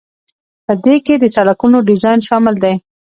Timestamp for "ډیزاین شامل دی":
1.89-2.75